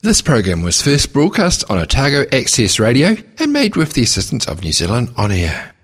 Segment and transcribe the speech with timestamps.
[0.00, 4.62] This program was first broadcast on Otago Access Radio and made with the assistance of
[4.62, 5.74] New Zealand On Air.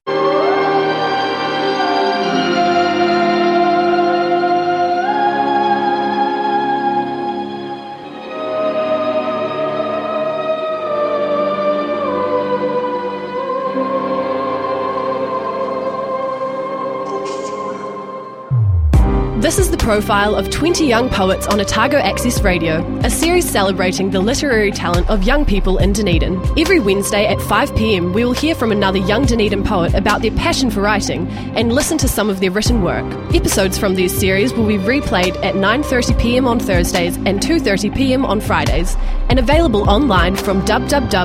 [19.85, 25.11] Profile of 20 young poets on Otago Access Radio, a series celebrating the literary talent
[25.11, 26.43] of young people in Dunedin.
[26.58, 30.71] Every Wednesday at 5pm, we will hear from another young Dunedin poet about their passion
[30.71, 33.05] for writing and listen to some of their written work.
[33.34, 38.97] Episodes from these series will be replayed at 9.30pm on Thursdays and 2.30pm on Fridays
[39.28, 41.22] and available online from www.oar.org.nz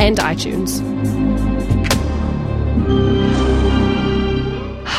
[0.00, 0.82] and iTunes.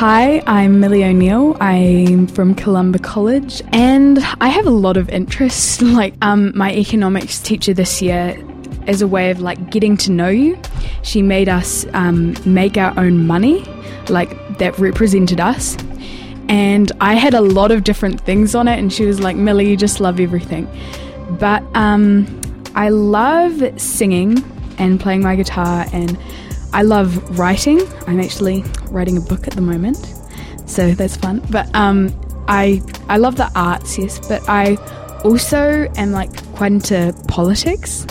[0.05, 1.55] Hi, I'm Millie O'Neill.
[1.61, 5.81] I'm from Columba College and I have a lot of interests.
[5.81, 8.37] Like, um, my economics teacher this year,
[8.85, 10.59] as a way of like getting to know you,
[11.03, 13.63] she made us um, make our own money,
[14.09, 15.77] like that represented us.
[16.49, 19.69] And I had a lot of different things on it, and she was like, Millie,
[19.69, 20.67] you just love everything.
[21.39, 22.41] But um,
[22.75, 24.43] I love singing
[24.77, 26.17] and playing my guitar and
[26.73, 27.81] I love writing.
[28.07, 30.13] I'm actually writing a book at the moment,
[30.65, 31.41] so that's fun.
[31.49, 32.11] But um,
[32.47, 34.75] I I love the arts, yes, but I
[35.23, 38.05] also am like quite into politics,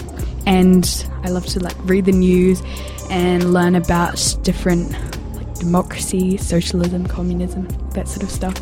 [0.46, 2.62] and I love to like read the news
[3.10, 4.92] and learn about different
[5.34, 8.60] like democracy, socialism, communism, that sort of stuff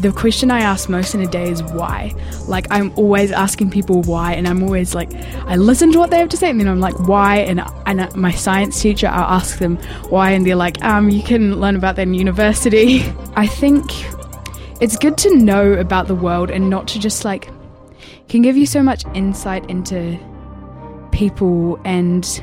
[0.00, 2.14] the question I ask most in a day is why.
[2.46, 5.12] Like I'm always asking people why, and I'm always like,
[5.46, 7.38] I listen to what they have to say, and then I'm like, why?
[7.38, 9.76] And and my science teacher, I'll ask them
[10.08, 13.02] why, and they're like, um, you can learn about that in university.
[13.36, 13.84] I think
[14.80, 17.50] it's good to know about the world and not to just like
[18.28, 20.18] can give you so much insight into
[21.12, 22.42] people and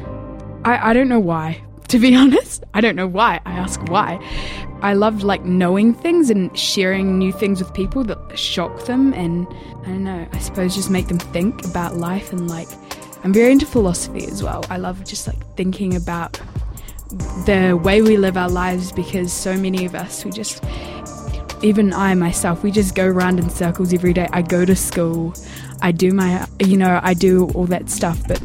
[0.65, 4.19] I, I don't know why to be honest i don't know why i ask why
[4.85, 9.47] I love like knowing things and sharing new things with people that shock them and
[9.81, 12.67] I don't know, I suppose just make them think about life and like
[13.23, 14.63] I'm very into philosophy as well.
[14.69, 16.39] I love just like thinking about
[17.47, 20.63] the way we live our lives because so many of us we just
[21.63, 24.27] even I myself we just go around in circles every day.
[24.33, 25.33] I go to school,
[25.81, 28.39] I do my you know, I do all that stuff but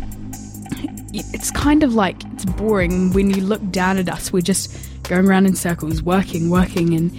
[1.13, 4.33] it's kind of like it's boring when you look down at us.
[4.33, 7.11] We're just going around in circles, working, working, and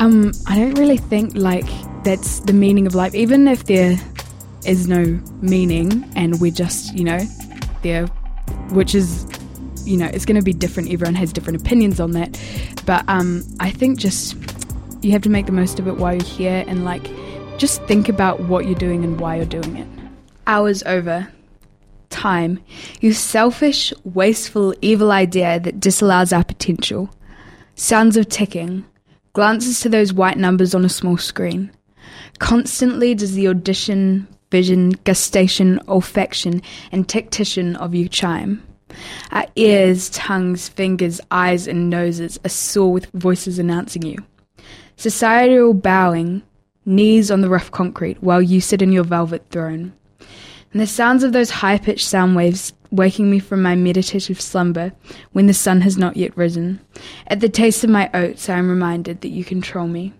[0.00, 1.68] um, I don't really think like
[2.02, 3.14] that's the meaning of life.
[3.14, 3.96] Even if there
[4.66, 5.04] is no
[5.40, 7.20] meaning, and we're just you know
[7.82, 8.06] there,
[8.70, 9.24] which is
[9.84, 10.90] you know it's going to be different.
[10.92, 12.38] Everyone has different opinions on that,
[12.84, 14.36] but um, I think just
[15.00, 17.08] you have to make the most of it while you're here, and like
[17.56, 19.86] just think about what you're doing and why you're doing it.
[20.48, 21.28] Hours over
[22.10, 22.58] time,
[23.00, 27.10] you selfish, wasteful, evil idea that disallows our potential.
[27.80, 28.84] Sounds of ticking,
[29.34, 31.70] glances to those white numbers on a small screen.
[32.40, 38.60] Constantly does the audition, vision, gustation, olfaction, and tactition of you chime.
[39.30, 44.16] Our ears, tongues, fingers, eyes, and noses are sore with voices announcing you.
[44.96, 46.42] Societal bowing,
[46.84, 49.92] knees on the rough concrete, while you sit in your velvet throne.
[50.72, 54.92] And the sounds of those high pitched sound waves waking me from my meditative slumber
[55.32, 56.80] when the sun has not yet risen.
[57.26, 60.12] At the taste of my oats, I am reminded that you control me.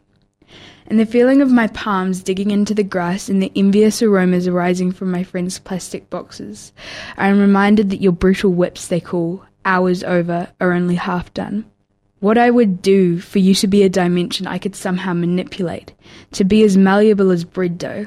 [0.86, 4.92] And the feeling of my palms digging into the grass and the envious aromas arising
[4.92, 6.72] from my friends' plastic boxes,
[7.18, 11.66] I am reminded that your brutal whips they call hours over are only half done.
[12.20, 15.92] What I would do for you to be a dimension I could somehow manipulate,
[16.32, 18.06] to be as malleable as bread dough.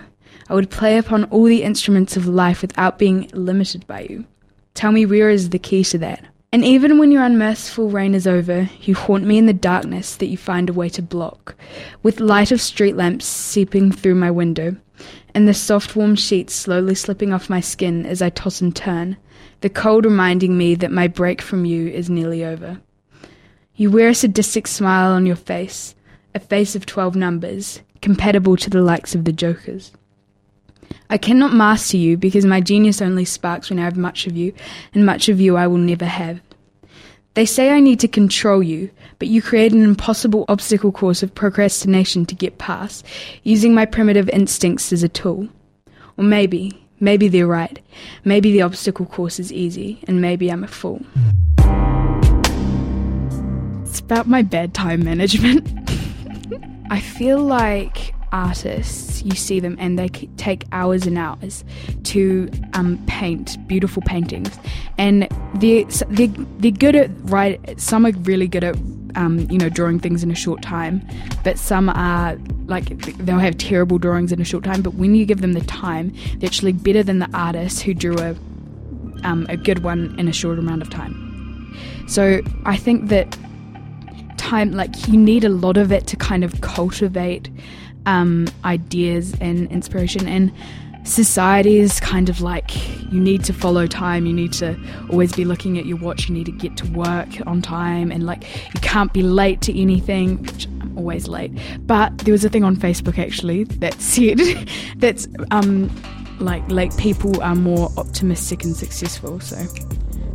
[0.49, 4.25] I would play upon all the instruments of life without being limited by you.
[4.81, 6.25] Tell me where is the key to that?
[6.51, 10.25] And even when your unmerciful reign is over, you haunt me in the darkness that
[10.25, 11.53] you find a way to block,
[12.01, 14.75] with light of street lamps seeping through my window,
[15.35, 19.17] and the soft warm sheets slowly slipping off my skin as I toss and turn,
[19.59, 22.81] the cold reminding me that my break from you is nearly over.
[23.75, 25.93] You wear a sadistic smile on your face,
[26.33, 29.91] a face of twelve numbers, compatible to the likes of the Jokers.
[31.09, 34.53] I cannot master you because my genius only sparks when I have much of you,
[34.93, 36.41] and much of you I will never have.
[37.33, 41.33] They say I need to control you, but you create an impossible obstacle course of
[41.33, 43.05] procrastination to get past,
[43.43, 45.47] using my primitive instincts as a tool.
[46.17, 47.79] Or maybe, maybe they're right.
[48.25, 51.05] Maybe the obstacle course is easy, and maybe I'm a fool.
[53.83, 55.69] It's about my bad time management.
[56.89, 61.63] I feel like artists, you see them and they take hours and hours
[62.03, 64.57] to um, paint beautiful paintings,
[64.97, 66.27] and they're, they're
[66.59, 67.79] they're good at right.
[67.79, 68.75] Some are really good at
[69.15, 71.05] um, you know drawing things in a short time,
[71.43, 72.85] but some are like
[73.17, 74.81] they'll have terrible drawings in a short time.
[74.81, 78.17] But when you give them the time, they're actually better than the artists who drew
[78.17, 78.35] a
[79.23, 81.27] um, a good one in a short amount of time.
[82.07, 83.37] So I think that
[84.37, 87.49] time, like you need a lot of it to kind of cultivate
[88.05, 90.27] um, ideas and inspiration.
[90.27, 90.51] And
[91.03, 92.75] society is kind of like
[93.11, 94.77] you need to follow time, you need to
[95.09, 98.25] always be looking at your watch, you need to get to work on time, and
[98.25, 98.43] like
[98.73, 100.47] you can't be late to anything,
[100.79, 101.51] I'm always late.
[101.81, 104.39] But there was a thing on Facebook actually that said
[104.97, 105.89] that's um,
[106.39, 109.39] like late people are more optimistic and successful.
[109.39, 109.57] So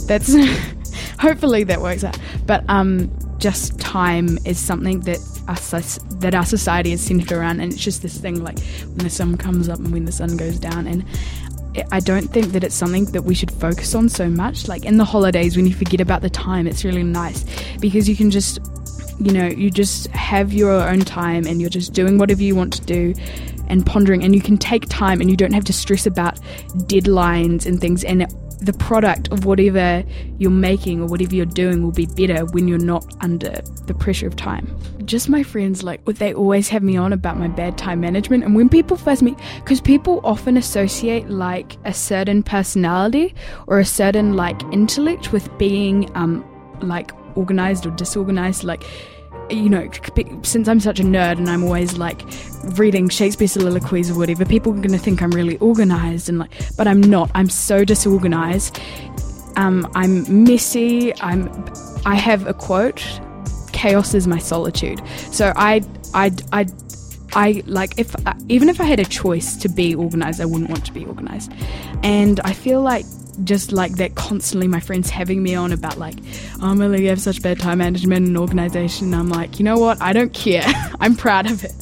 [0.07, 0.35] that's
[1.19, 2.19] hopefully that works out.
[2.47, 7.73] But um, just time is something that us that our society is centered around, and
[7.73, 10.59] it's just this thing like when the sun comes up and when the sun goes
[10.59, 11.05] down, and
[11.93, 14.67] I don't think that it's something that we should focus on so much.
[14.67, 17.45] Like in the holidays, when you forget about the time, it's really nice
[17.81, 18.61] because you can just,
[19.21, 22.73] you know, you just have your own time and you're just doing whatever you want
[22.75, 23.15] to do
[23.69, 26.41] and pondering, and you can take time and you don't have to stress about
[26.87, 28.05] deadlines and things.
[28.05, 28.27] And
[28.59, 30.03] the product of whatever
[30.39, 34.27] you're making or whatever you're doing will be better when you're not under the pressure
[34.27, 34.77] of time.
[35.05, 38.45] Just my friends, like, they always have me on about my bad time management.
[38.45, 43.35] And when people first meet, because people often associate like a certain personality
[43.67, 46.45] or a certain like intellect with being um,
[46.81, 48.85] like organized or disorganized, like
[49.51, 49.89] you know,
[50.43, 52.23] since I'm such a nerd and I'm always like
[52.79, 56.51] reading Shakespeare soliloquies or whatever, people are going to think I'm really organized and like,
[56.77, 57.31] but I'm not.
[57.35, 58.81] I'm so disorganized.
[59.57, 61.15] Um, I'm messy.
[61.21, 61.51] I'm.
[62.05, 63.05] I have a quote:
[63.73, 65.01] "Chaos is my solitude."
[65.31, 65.83] So I,
[66.13, 66.67] I, I,
[67.35, 68.15] I like if
[68.49, 71.53] even if I had a choice to be organized, I wouldn't want to be organized,
[72.03, 73.07] and I feel like
[73.45, 76.17] just like that constantly my friends having me on about like
[76.63, 79.13] oh Millie you have such bad time management and organization.
[79.15, 80.01] I'm like you know what?
[80.01, 80.65] I don't care.
[81.01, 81.75] I'm proud of it.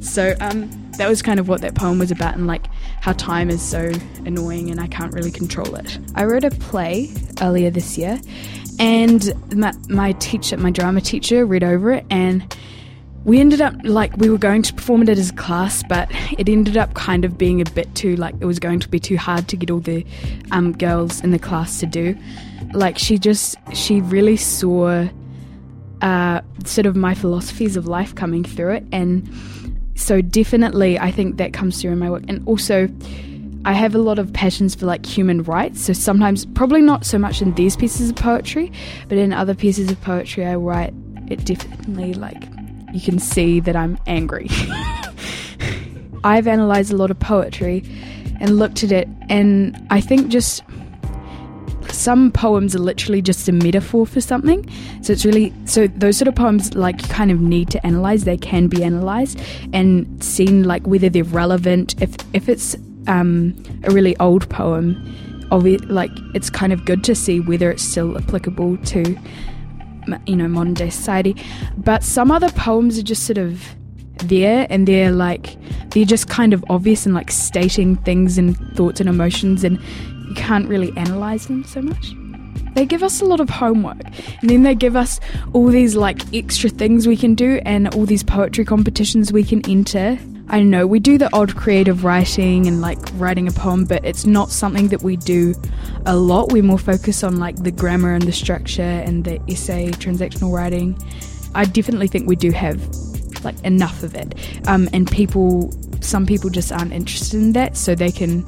[0.00, 2.66] So um, that was kind of what that poem was about and like
[3.00, 3.90] how time is so
[4.24, 5.98] annoying and I can't really control it.
[6.14, 7.10] I wrote a play
[7.40, 8.20] earlier this year
[8.78, 12.56] and my, my teacher my drama teacher read over it and
[13.24, 16.48] we ended up like we were going to perform it as a class, but it
[16.48, 19.16] ended up kind of being a bit too like it was going to be too
[19.18, 20.04] hard to get all the
[20.52, 22.16] um, girls in the class to do.
[22.72, 25.06] Like she just she really saw
[26.00, 29.28] uh, sort of my philosophies of life coming through it, and
[29.96, 32.88] so definitely I think that comes through in my work, and also.
[33.62, 37.18] I have a lot of passions for like human rights, so sometimes, probably not so
[37.18, 38.72] much in these pieces of poetry,
[39.06, 40.94] but in other pieces of poetry I write,
[41.28, 42.42] it definitely like
[42.92, 44.48] you can see that I'm angry.
[46.24, 47.84] I've analysed a lot of poetry
[48.40, 50.62] and looked at it, and I think just
[51.92, 54.68] some poems are literally just a metaphor for something.
[55.02, 58.24] So it's really so those sort of poems like you kind of need to analyze.
[58.24, 59.40] They can be analyzed
[59.72, 62.00] and seen like whether they're relevant.
[62.00, 62.76] If if it's
[63.06, 63.54] um,
[63.84, 64.94] a really old poem,
[65.50, 69.16] obvi- like it's kind of good to see whether it's still applicable to
[70.26, 71.36] you know modern day society.
[71.76, 73.62] But some other poems are just sort of
[74.28, 75.56] there and they're like
[75.90, 79.80] they're just kind of obvious and like stating things and thoughts and emotions and
[80.28, 82.12] you can't really analyze them so much.
[82.74, 84.00] They give us a lot of homework
[84.40, 85.18] and then they give us
[85.52, 89.68] all these like extra things we can do and all these poetry competitions we can
[89.68, 90.18] enter
[90.52, 94.26] I know, we do the odd creative writing and like writing a poem, but it's
[94.26, 95.54] not something that we do
[96.06, 96.50] a lot.
[96.50, 101.00] We more focus on like the grammar and the structure and the essay, transactional writing.
[101.54, 102.80] I definitely think we do have
[103.44, 104.34] like enough of it.
[104.66, 108.44] Um, and people, some people just aren't interested in that, so they can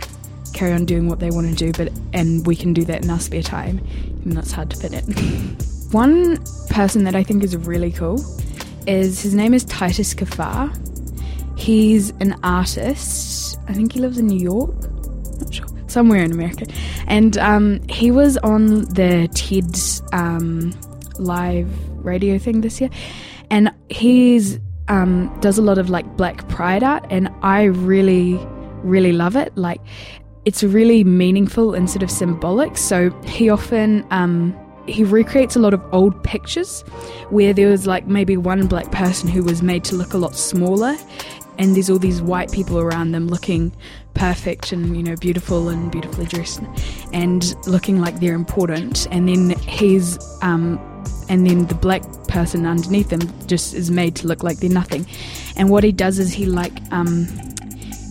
[0.55, 3.11] carry on doing what they want to do, but and we can do that in
[3.11, 3.79] our spare time,
[4.25, 5.13] and that's hard to fit in.
[5.93, 8.25] One person that I think is really cool
[8.89, 10.77] is his name is Titus Kaphar
[11.63, 13.57] He's an artist.
[13.69, 14.75] I think he lives in New York.
[15.41, 15.67] Not sure.
[15.87, 16.67] Somewhere in America.
[17.07, 20.73] And um, he was on the TED's um,
[21.21, 21.71] live
[22.05, 22.91] radio thing this year.
[23.49, 27.07] And he's um, does a lot of like black pride art.
[27.11, 28.45] And I really,
[28.83, 29.57] really love it.
[29.57, 29.81] Like,
[30.45, 32.77] it's really meaningful and sort of symbolic.
[32.77, 34.53] So he often um,
[34.87, 36.83] he recreates a lot of old pictures
[37.31, 40.35] where there was like maybe one black person who was made to look a lot
[40.35, 40.97] smaller
[41.59, 43.73] and there's all these white people around them looking
[44.15, 46.63] perfect and you know beautiful and beautifully dressed
[47.13, 50.79] and looking like they're important and then he's um,
[51.29, 55.07] and then the black person underneath them just is made to look like they're nothing
[55.57, 57.27] And what he does is he like um,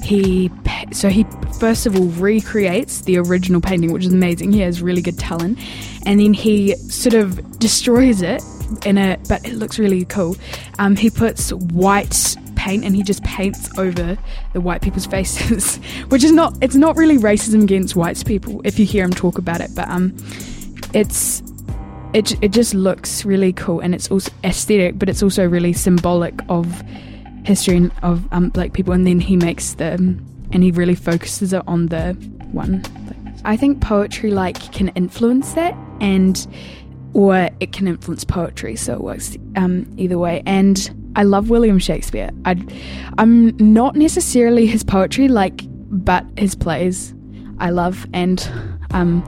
[0.03, 0.51] he
[0.91, 1.25] so he
[1.60, 4.51] first of all recreates the original painting, which is amazing.
[4.51, 5.60] He has really good talent,
[6.05, 8.43] and then he sort of destroys it
[8.86, 10.36] in a but it looks really cool.
[10.79, 14.15] Um, he puts white paint and he just paints over
[14.53, 15.77] the white people's faces,
[16.10, 19.38] which is not it's not really racism against white people if you hear him talk
[19.39, 20.15] about it, but um,
[20.94, 21.41] it's
[22.13, 26.39] it it just looks really cool and it's also aesthetic, but it's also really symbolic
[26.50, 26.84] of
[27.46, 28.94] history of um, black people.
[28.94, 29.94] And then he makes the
[30.53, 32.13] and he really focuses it on the
[32.51, 32.84] one.
[33.44, 36.46] I think poetry like can influence that and
[37.13, 40.44] or it can influence poetry, so it works um, either way.
[40.46, 42.30] And I love William Shakespeare.
[42.46, 42.56] i
[43.18, 47.13] I'm not necessarily his poetry, like, but his plays
[47.62, 48.46] I love, and
[48.89, 49.24] um,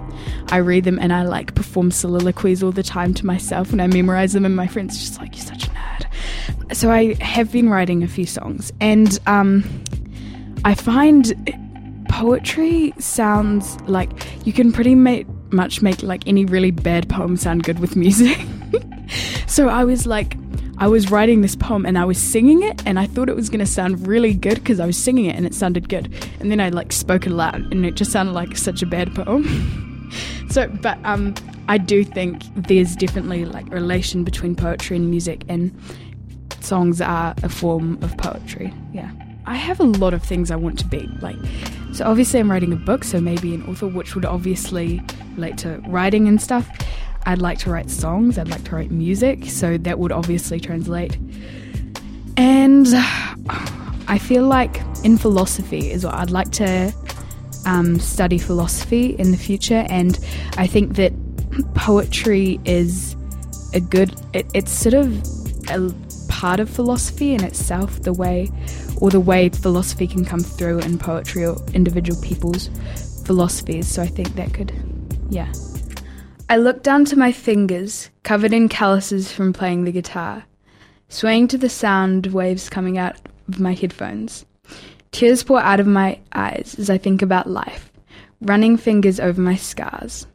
[0.50, 3.88] I read them and I like perform soliloquies all the time to myself, and I
[3.88, 4.44] memorize them.
[4.44, 8.08] And my friends just like, "You're such a nerd." So I have been writing a
[8.08, 9.64] few songs, and um,
[10.66, 11.32] I find
[12.10, 14.12] poetry sounds like
[14.48, 18.40] you can pretty ma- much make like any really bad poem sound good with music.
[19.48, 20.36] so I was like
[20.78, 23.50] I was writing this poem and I was singing it and I thought it was
[23.50, 26.14] going to sound really good because I was singing it and it sounded good.
[26.40, 29.14] And then I like spoke it aloud and it just sounded like such a bad
[29.14, 30.12] poem.
[30.50, 31.36] so, but um,
[31.68, 35.72] I do think there's definitely like a relation between poetry and music and
[36.60, 38.74] songs are a form of poetry.
[38.94, 39.12] Yeah.
[39.46, 41.08] I have a lot of things I want to be.
[41.22, 41.36] Like,
[41.92, 45.02] so obviously I'm writing a book, so maybe an author, which would obviously
[45.36, 46.70] relate to writing and stuff.
[47.26, 51.18] I'd like to write songs, I'd like to write music, so that would obviously translate.
[52.38, 52.88] And
[54.08, 56.94] I feel like in philosophy is what I'd like to
[57.66, 60.20] um, study philosophy in the future, and
[60.58, 61.14] I think that
[61.76, 63.16] poetry is
[63.74, 65.24] a good, it, it's sort of
[65.70, 65.94] a
[66.28, 68.50] part of philosophy in itself, the way
[68.98, 72.70] or the way philosophy can come through in poetry or individual people's
[73.26, 73.88] philosophies.
[73.88, 74.74] So I think that could,
[75.30, 75.52] yeah.
[76.50, 80.44] I looked down to my fingers, covered in calluses from playing the guitar,
[81.08, 83.16] swaying to the sound waves coming out
[83.48, 84.46] of my headphones.
[85.12, 87.92] Tears pour out of my eyes as I think about life,
[88.42, 90.28] running fingers over my scars.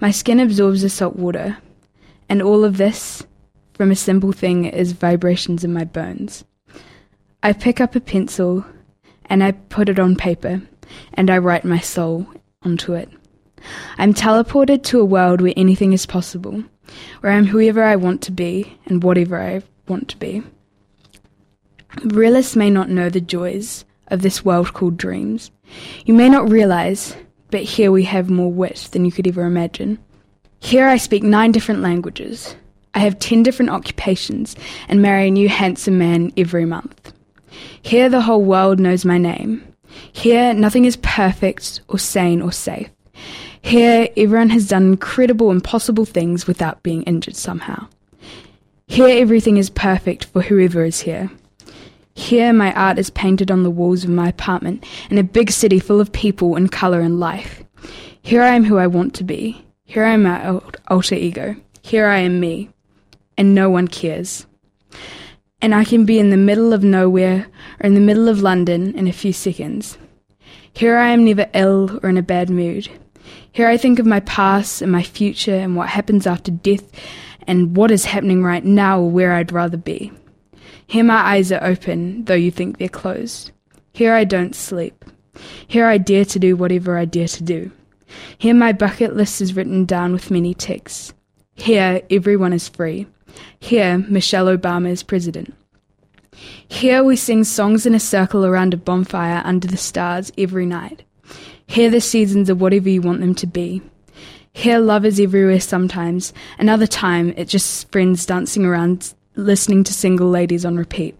[0.00, 1.56] My skin absorbs the salt water,
[2.28, 3.24] and all of this
[3.74, 6.44] from a simple thing is vibrations in my bones.
[7.42, 8.64] I pick up a pencil
[9.26, 10.62] and I put it on paper,
[11.14, 12.26] and I write my soul
[12.62, 13.10] onto it.
[13.98, 16.62] I'm teleported to a world where anything is possible,
[17.20, 20.42] where I'm whoever I want to be and whatever I want to be.
[22.04, 25.50] Realists may not know the joys of this world called dreams.
[26.04, 27.16] You may not realize,
[27.50, 29.98] but here we have more wit than you could ever imagine.
[30.60, 32.56] Here I speak nine different languages.
[32.94, 34.56] I have ten different occupations
[34.88, 37.12] and marry a new handsome man every month.
[37.82, 39.64] Here the whole world knows my name.
[40.12, 42.90] Here nothing is perfect or sane or safe.
[43.68, 47.86] Here, everyone has done incredible, impossible things without being injured somehow.
[48.86, 51.30] Here, everything is perfect for whoever is here.
[52.14, 55.80] Here, my art is painted on the walls of my apartment in a big city
[55.80, 57.62] full of people and colour and life.
[58.22, 59.62] Here I am who I want to be.
[59.84, 61.54] Here I am my alter ego.
[61.82, 62.70] Here I am me.
[63.36, 64.46] And no one cares.
[65.60, 67.48] And I can be in the middle of nowhere
[67.80, 69.98] or in the middle of London in a few seconds.
[70.72, 72.88] Here I am never ill or in a bad mood.
[73.52, 76.90] Here I think of my past and my future and what happens after death
[77.46, 80.12] and what is happening right now or where I'd rather be.
[80.86, 83.50] Here my eyes are open, though you think they're closed.
[83.92, 85.04] Here I don't sleep.
[85.66, 87.70] Here I dare to do whatever I dare to do.
[88.38, 91.12] Here my bucket list is written down with many ticks.
[91.54, 93.06] Here everyone is free.
[93.60, 95.54] Here Michelle Obama is president.
[96.68, 101.02] Here we sing songs in a circle around a bonfire under the stars every night.
[101.68, 103.82] Here the seasons are whatever you want them to be.
[104.52, 110.30] Here love is everywhere sometimes, another time it's just friends dancing around listening to single
[110.30, 111.16] ladies on repeat.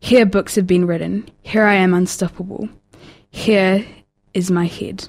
[0.00, 1.28] Here books have been written.
[1.42, 2.68] Here I am unstoppable.
[3.30, 3.86] Here
[4.32, 5.06] is my head.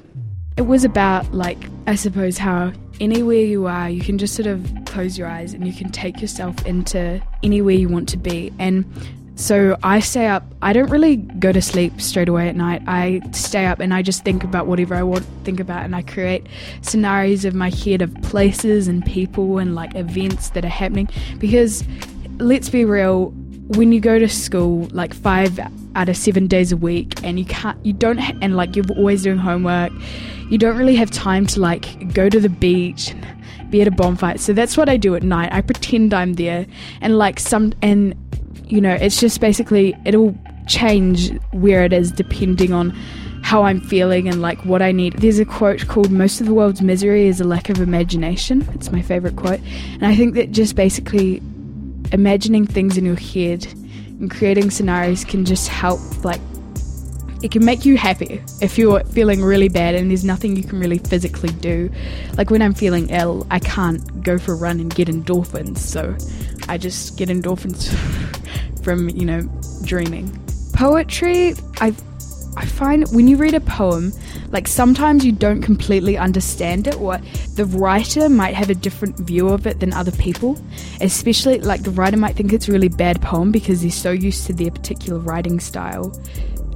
[0.57, 4.69] It was about, like, I suppose, how anywhere you are, you can just sort of
[4.85, 8.51] close your eyes and you can take yourself into anywhere you want to be.
[8.59, 8.83] And
[9.39, 10.43] so I stay up.
[10.61, 12.81] I don't really go to sleep straight away at night.
[12.87, 15.95] I stay up and I just think about whatever I want to think about and
[15.95, 16.45] I create
[16.81, 21.85] scenarios of my head of places and people and like events that are happening because
[22.37, 23.29] let's be real,
[23.69, 25.57] when you go to school like 5
[25.95, 29.23] out of 7 days a week and you can't you don't and like you're always
[29.23, 29.93] doing homework,
[30.49, 33.25] you don't really have time to like go to the beach and
[33.71, 34.37] be at a bonfire.
[34.37, 35.53] So that's what I do at night.
[35.53, 36.65] I pretend I'm there
[36.99, 38.15] and like some and
[38.69, 42.91] you know, it's just basically it'll change where it is depending on
[43.41, 45.13] how I'm feeling and like what I need.
[45.13, 48.67] There's a quote called Most of the world's misery is a lack of imagination.
[48.73, 49.59] It's my favorite quote.
[49.93, 51.41] And I think that just basically
[52.11, 56.41] imagining things in your head and creating scenarios can just help like
[57.41, 60.77] it can make you happy if you're feeling really bad and there's nothing you can
[60.77, 61.89] really physically do.
[62.35, 66.15] Like when I'm feeling ill, I can't go for a run and get endorphins, so
[66.67, 67.87] I just get endorphins
[68.89, 69.41] from, you know,
[69.83, 70.27] dreaming.
[70.73, 71.93] Poetry, I
[72.57, 74.11] I find when you read a poem,
[74.49, 77.19] like sometimes you don't completely understand it, or
[77.55, 80.59] the writer might have a different view of it than other people.
[81.01, 84.47] Especially, like the writer might think it's a really bad poem because they're so used
[84.47, 86.19] to their particular writing style.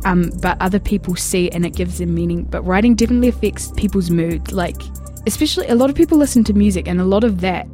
[0.06, 2.44] Um, but other people see and it gives them meaning.
[2.44, 4.52] But writing definitely affects people's mood.
[4.52, 4.80] Like,
[5.26, 7.66] especially a lot of people listen to music, and a lot of that,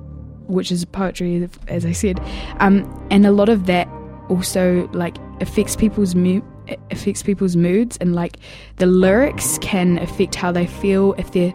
[0.47, 2.21] which is poetry, as I said,
[2.59, 3.89] um, and a lot of that
[4.29, 6.43] also like affects people's mood
[6.91, 8.37] affects people's moods and like
[8.77, 11.53] the lyrics can affect how they feel if they're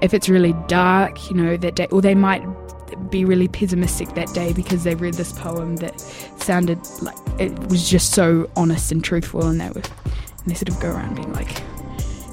[0.00, 2.42] if it's really dark you know that day or they might
[3.10, 7.88] be really pessimistic that day because they read this poem that sounded like it was
[7.88, 11.32] just so honest and truthful and they were and they sort of go around being
[11.32, 11.62] like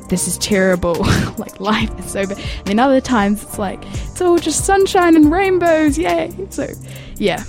[0.09, 0.95] this is terrible.
[1.39, 2.37] Like life is so bad.
[2.37, 6.31] And then other times it's like it's all just sunshine and rainbows yay.
[6.51, 6.67] So
[7.15, 7.43] yeah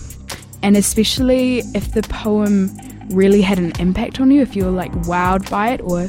[0.65, 2.75] and especially if the poem
[3.11, 6.09] really had an impact on you, if you're like wowed by it, or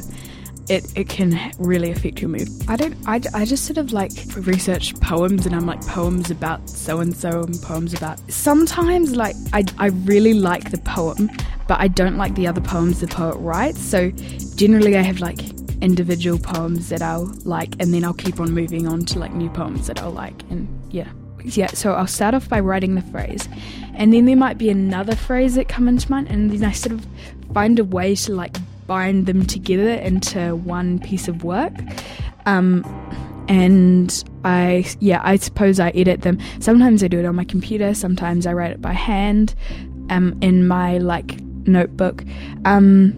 [0.70, 2.48] it, it can really affect your mood.
[2.66, 6.70] I don't, I, I just sort of like research poems and I'm like poems about
[6.70, 8.18] so and so and poems about.
[8.30, 11.30] Sometimes, like, I, I really like the poem,
[11.68, 13.78] but I don't like the other poems the poet writes.
[13.78, 14.10] So
[14.56, 15.38] generally, I have like
[15.82, 19.50] individual poems that I'll like, and then I'll keep on moving on to like new
[19.50, 21.08] poems that I'll like, and yeah.
[21.54, 23.48] Yeah, so I'll start off by writing the phrase,
[23.94, 26.92] and then there might be another phrase that come into mind and then i sort
[26.92, 27.06] of
[27.54, 28.56] find a way to like
[28.88, 31.72] bind them together into one piece of work.
[32.46, 32.84] Um,
[33.48, 36.38] and i yeah i suppose i edit them.
[36.58, 39.54] Sometimes i do it on my computer sometimes i write it by hand
[40.10, 42.24] um, in my like notebook.
[42.64, 43.12] Um,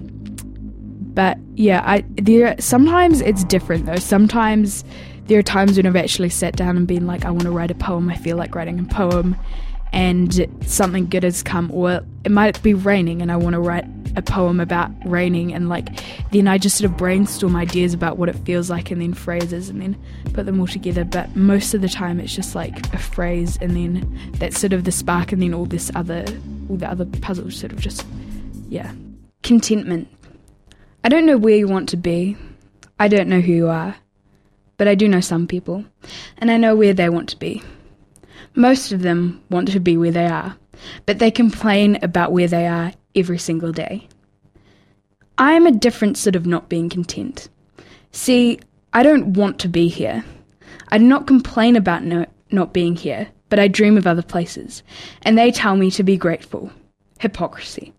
[1.14, 3.96] but yeah i there sometimes it's different though.
[3.96, 4.84] Sometimes
[5.28, 7.70] there are times when I've actually sat down and been like, I want to write
[7.70, 8.10] a poem.
[8.10, 9.36] I feel like writing a poem,
[9.92, 13.86] and something good has come, or it might be raining and I want to write
[14.16, 15.88] a poem about raining, and like
[16.30, 19.68] then I just sort of brainstorm ideas about what it feels like, and then phrases,
[19.68, 19.96] and then
[20.32, 21.04] put them all together.
[21.04, 24.84] But most of the time, it's just like a phrase, and then that's sort of
[24.84, 26.24] the spark, and then all this other,
[26.68, 28.04] all the other puzzles sort of just,
[28.68, 28.92] yeah.
[29.42, 30.08] Contentment.
[31.04, 32.36] I don't know where you want to be.
[32.98, 33.94] I don't know who you are.
[34.78, 35.84] But I do know some people,
[36.38, 37.62] and I know where they want to be.
[38.54, 40.56] Most of them want to be where they are,
[41.04, 44.08] but they complain about where they are every single day.
[45.36, 47.48] I am a different sort of not being content.
[48.12, 48.60] See,
[48.92, 50.24] I don't want to be here.
[50.88, 54.82] I do not complain about no, not being here, but I dream of other places,
[55.22, 56.72] and they tell me to be grateful.
[57.20, 57.92] Hypocrisy.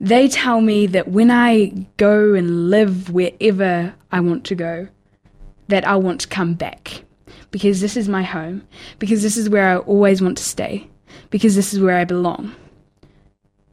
[0.00, 4.88] They tell me that when I go and live wherever I want to go,
[5.68, 7.04] that I want to come back
[7.50, 8.66] because this is my home,
[8.98, 10.88] because this is where I always want to stay,
[11.30, 12.52] because this is where I belong.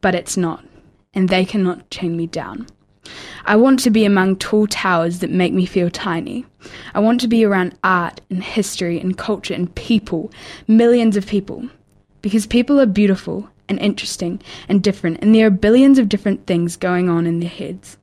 [0.00, 0.64] But it's not,
[1.14, 2.68] and they cannot chain me down.
[3.44, 6.46] I want to be among tall towers that make me feel tiny.
[6.94, 10.30] I want to be around art and history and culture and people,
[10.68, 11.68] millions of people.
[12.20, 16.76] Because people are beautiful and interesting and different, and there are billions of different things
[16.76, 17.96] going on in their heads.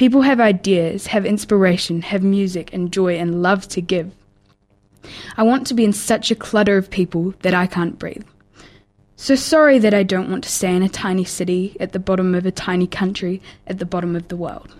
[0.00, 4.10] People have ideas, have inspiration, have music and joy and love to give.
[5.36, 8.24] I want to be in such a clutter of people that I can't breathe.
[9.16, 12.34] So sorry that I don't want to stay in a tiny city at the bottom
[12.34, 14.74] of a tiny country at the bottom of the world.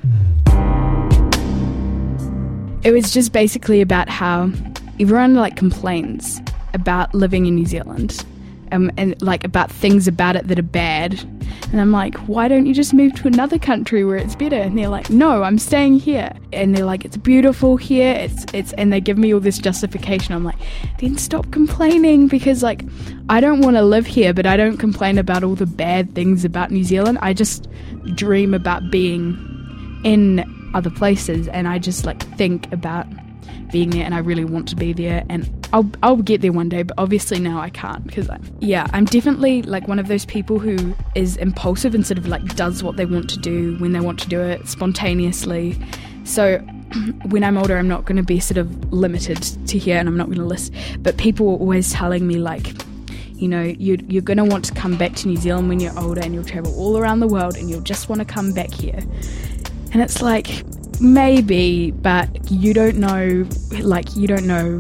[2.83, 4.51] It was just basically about how
[4.99, 6.41] everyone like complains
[6.73, 8.25] about living in New Zealand
[8.73, 11.21] um, and like about things about it that are bad.
[11.73, 14.57] And I'm like, why don't you just move to another country where it's better?
[14.57, 16.33] And they're like, no, I'm staying here.
[16.53, 18.13] And they're like, it's beautiful here.
[18.13, 20.35] It's it's and they give me all this justification.
[20.35, 20.59] I'm like,
[20.99, 22.85] then stop complaining because like
[23.29, 26.45] I don't want to live here, but I don't complain about all the bad things
[26.45, 27.19] about New Zealand.
[27.23, 27.69] I just
[28.15, 29.39] dream about being
[30.05, 33.07] in other places and I just like think about
[33.71, 36.69] being there and I really want to be there and I'll I'll get there one
[36.69, 40.25] day but obviously now I can't because I'm yeah I'm definitely like one of those
[40.25, 43.93] people who is impulsive and sort of like does what they want to do when
[43.93, 45.79] they want to do it spontaneously
[46.25, 46.59] so
[47.27, 50.17] when I'm older I'm not going to be sort of limited to here and I'm
[50.17, 52.75] not going to list but people are always telling me like
[53.41, 55.99] you know, you, you're going to want to come back to New Zealand when you're
[55.99, 58.71] older and you'll travel all around the world and you'll just want to come back
[58.71, 59.01] here.
[59.93, 60.63] And it's like,
[61.01, 63.49] maybe, but you don't know,
[63.81, 64.77] like, you don't know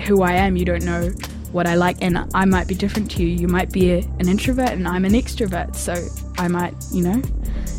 [0.00, 1.10] who I am, you don't know
[1.52, 3.28] what I like, and I might be different to you.
[3.28, 5.94] You might be a, an introvert and I'm an extrovert, so
[6.38, 7.22] I might, you know,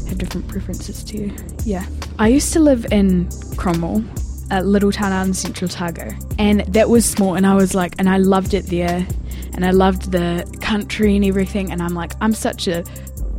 [0.08, 1.36] have different preferences to you.
[1.66, 1.86] Yeah.
[2.20, 4.04] I used to live in Cromwell,
[4.52, 7.96] a little town out in central Otago, and that was small, and I was like,
[7.98, 9.08] and I loved it there,
[9.54, 12.84] and I loved the country and everything, and I'm like, I'm such a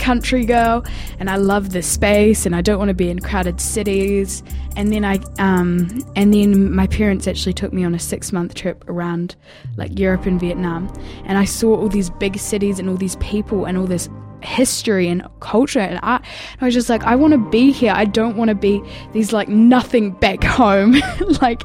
[0.05, 0.85] country girl
[1.19, 4.43] and I love the space and I don't want to be in crowded cities.
[4.77, 8.55] And then I um, and then my parents actually took me on a six month
[8.55, 9.35] trip around
[9.77, 10.93] like Europe and Vietnam,
[11.25, 14.09] and I saw all these big cities and all these people and all this
[14.45, 16.23] history and culture and art.
[16.53, 17.93] And I was just like, I want to be here.
[17.95, 20.97] I don't want to be these like nothing back home.
[21.41, 21.63] like,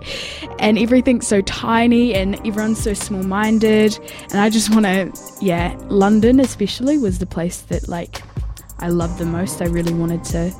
[0.59, 3.99] and everything's so tiny and everyone's so small minded.
[4.31, 8.21] And I just want to, yeah, London especially was the place that like
[8.81, 9.61] I loved the most.
[9.61, 10.53] I really wanted to.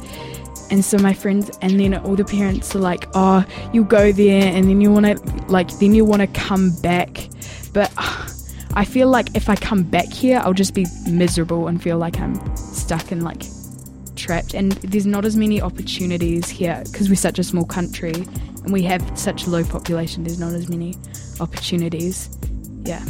[0.72, 4.54] And so my friends, and then all the parents are like, oh, you go there
[4.54, 5.16] and then you want to,
[5.48, 7.30] like, then you want to come back.
[7.74, 7.92] But.
[7.98, 8.28] Uh,
[8.76, 12.20] I feel like if I come back here, I'll just be miserable and feel like
[12.20, 13.44] I'm stuck and like
[14.16, 14.54] trapped.
[14.54, 18.84] And there's not as many opportunities here because we're such a small country and we
[18.84, 20.24] have such low population.
[20.24, 20.96] There's not as many
[21.40, 22.30] opportunities.
[22.84, 23.04] Yeah.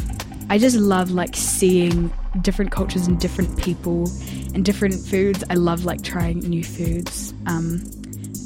[0.50, 4.10] I just love like seeing different cultures and different people
[4.52, 5.44] and different foods.
[5.48, 7.32] I love like trying new foods.
[7.46, 7.80] Um,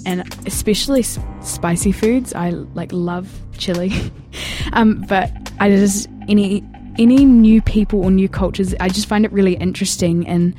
[0.05, 2.35] and especially spicy foods.
[2.35, 3.91] I like love chili.
[4.75, 6.63] um, but I just any
[6.99, 10.55] any new people or new cultures, I just find it really interesting and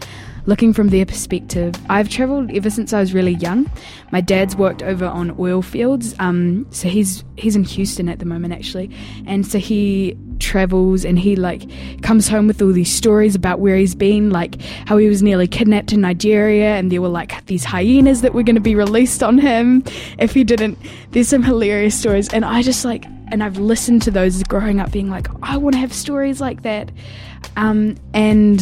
[0.47, 1.75] looking from their perspective.
[1.89, 3.69] I've travelled ever since I was really young.
[4.11, 8.25] My dad's worked over on oil fields, um, so he's he's in Houston at the
[8.25, 8.91] moment actually,
[9.25, 10.17] and so he
[10.55, 11.63] travels and he like
[12.01, 15.47] comes home with all these stories about where he's been like how he was nearly
[15.47, 19.21] kidnapped in Nigeria and there were like these hyenas that were going to be released
[19.21, 19.83] on him
[20.17, 20.77] if he didn't
[21.11, 24.91] there's some hilarious stories and I just like and I've listened to those growing up,
[24.91, 26.91] being like, I want to have stories like that.
[27.55, 28.61] Um, and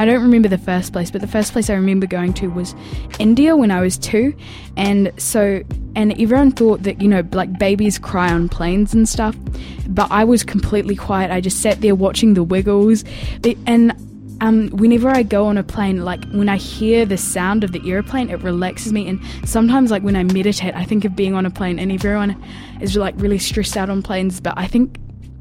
[0.00, 2.74] I don't remember the first place, but the first place I remember going to was
[3.18, 4.34] India when I was two.
[4.74, 5.62] And so,
[5.94, 9.36] and everyone thought that, you know, like babies cry on planes and stuff.
[9.88, 11.30] But I was completely quiet.
[11.30, 13.04] I just sat there watching the wiggles.
[13.66, 13.92] And
[14.40, 17.90] um, whenever I go on a plane, like when I hear the sound of the
[17.90, 19.06] airplane, it relaxes me.
[19.06, 22.42] And sometimes, like when I meditate, I think of being on a plane, and everyone
[22.80, 24.40] is like really stressed out on planes.
[24.40, 24.98] But I think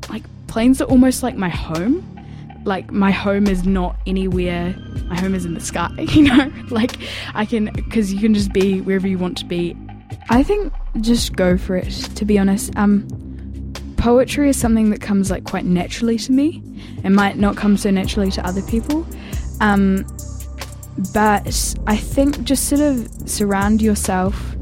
[0.10, 2.04] like planes are almost like my home.
[2.66, 4.76] Like my home is not anywhere.
[5.06, 5.90] My home is in the sky.
[6.10, 6.98] You know, like
[7.34, 9.76] I can because you can just be wherever you want to be.
[10.30, 11.92] I think just go for it.
[12.16, 13.08] To be honest, um,
[13.98, 16.64] poetry is something that comes like quite naturally to me.
[17.04, 19.06] It might not come so naturally to other people.
[19.62, 20.06] Um,
[21.14, 24.56] but I think just sort of surround yourself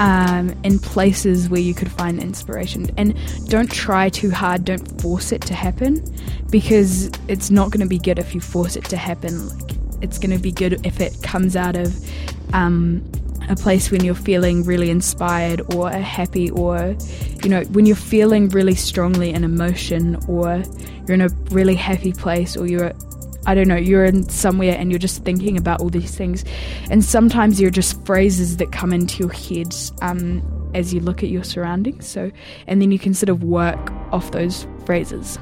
[0.00, 3.14] um, in places where you could find inspiration and
[3.48, 6.02] don't try too hard, don't force it to happen
[6.50, 9.48] because it's not going to be good if you force it to happen.
[9.48, 11.94] Like, it's going to be good if it comes out of
[12.54, 13.04] um,
[13.50, 16.96] a place when you're feeling really inspired or happy or
[17.42, 20.62] you know when you're feeling really strongly an emotion or
[21.06, 22.92] you're in a really happy place or you're
[23.46, 26.44] I don't know, you're in somewhere and you're just thinking about all these things.
[26.90, 30.42] And sometimes you're just phrases that come into your head um,
[30.74, 32.06] as you look at your surroundings.
[32.06, 32.30] So,
[32.66, 35.38] and then you can sort of work off those phrases.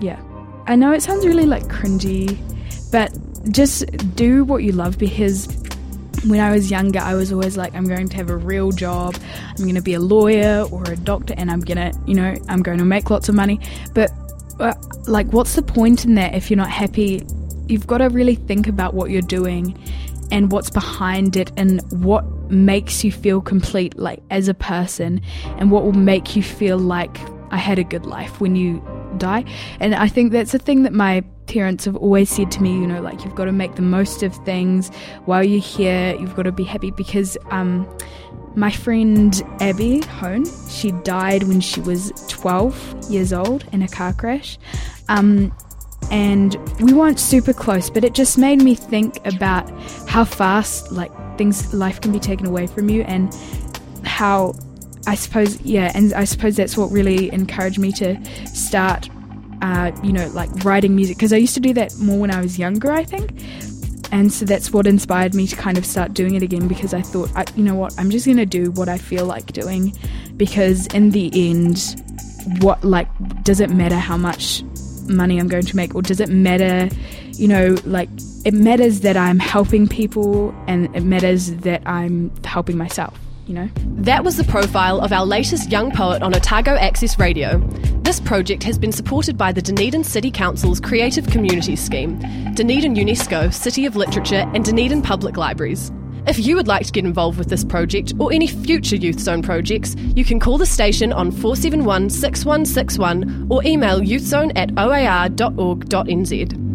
[0.00, 0.20] Yeah.
[0.66, 2.38] I know it sounds really like cringy,
[2.92, 3.10] but
[3.50, 5.48] just do what you love because
[6.26, 9.16] when I was younger, I was always like, I'm going to have a real job.
[9.48, 12.34] I'm going to be a lawyer or a doctor, and I'm going to, you know,
[12.48, 13.60] I'm going to make lots of money.
[13.94, 14.12] But,
[14.60, 14.74] uh,
[15.06, 17.26] like, what's the point in that if you're not happy?
[17.66, 19.76] You've got to really think about what you're doing
[20.30, 25.20] and what's behind it and what makes you feel complete, like, as a person,
[25.58, 27.18] and what will make you feel like
[27.50, 28.82] I had a good life when you
[29.18, 29.44] die.
[29.80, 32.86] And I think that's a thing that my parents have always said to me, you
[32.86, 34.88] know, like you've got to make the most of things
[35.24, 36.14] while you're here.
[36.18, 37.88] You've got to be happy because um,
[38.56, 44.12] my friend Abby Hone, she died when she was 12 years old in a car
[44.12, 44.58] crash.
[45.08, 45.52] Um,
[46.10, 49.70] and we weren't super close, but it just made me think about
[50.08, 53.32] how fast like things life can be taken away from you and
[54.04, 54.54] how
[55.06, 59.08] I suppose yeah, and I suppose that's what really encouraged me to start
[59.62, 62.40] uh, you know, like writing music because I used to do that more when I
[62.40, 63.32] was younger, I think.
[64.12, 67.02] And so that's what inspired me to kind of start doing it again because I
[67.02, 69.96] thought, I, you know what, I'm just going to do what I feel like doing
[70.36, 72.02] because in the end,
[72.60, 73.08] what, like,
[73.44, 74.62] does it matter how much
[75.08, 76.88] money I'm going to make, or does it matter,
[77.32, 78.08] you know, like
[78.44, 83.18] it matters that I'm helping people and it matters that I'm helping myself.
[83.50, 83.68] You know?
[83.96, 87.58] That was the profile of our latest young poet on Otago Access Radio.
[88.04, 92.20] This project has been supported by the Dunedin City Council's Creative Communities Scheme,
[92.54, 95.90] Dunedin UNESCO, City of Literature, and Dunedin Public Libraries.
[96.28, 99.42] If you would like to get involved with this project or any future Youth Zone
[99.42, 106.69] projects, you can call the station on 471 6161 or email youthzone at oar.org.nz.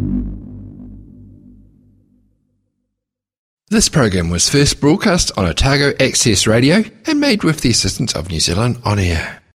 [3.70, 8.30] This program was first broadcast on Otago Access Radio and made with the assistance of
[8.30, 9.42] New Zealand On Air.